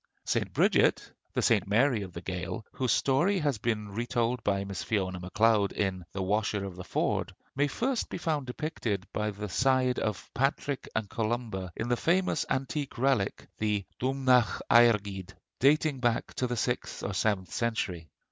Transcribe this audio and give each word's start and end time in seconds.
St. 0.25 0.51
Bridget, 0.51 1.13
the 1.33 1.43
St. 1.43 1.67
Mary 1.67 2.01
of 2.01 2.11
the 2.13 2.21
Gael, 2.21 2.65
whose 2.71 2.91
story 2.91 3.37
has 3.37 3.59
been 3.59 3.89
retold 3.91 4.43
by 4.43 4.63
Miss 4.63 4.81
Fiona 4.81 5.19
Macleod 5.19 5.73
in 5.73 6.03
'The 6.11 6.23
Washer 6.23 6.65
of 6.65 6.75
the 6.75 6.83
Ford,' 6.83 7.35
may 7.55 7.67
first 7.67 8.09
be 8.09 8.17
found 8.17 8.47
depicted 8.47 9.05
by 9.13 9.29
the 9.29 9.47
side 9.47 9.99
of 9.99 10.27
Patrick 10.33 10.89
and 10.95 11.07
Columba 11.07 11.71
in 11.75 11.87
the 11.87 11.97
famous 11.97 12.47
antique 12.49 12.97
relic, 12.97 13.45
the 13.59 13.85
'Domhnach 13.99 14.61
Airgid,' 14.71 15.35
dating 15.59 15.99
back 15.99 16.33
to 16.33 16.47
the 16.47 16.57
sixth 16.57 17.03
or 17.03 17.13
seventh 17.13 17.53
century. 17.53 18.09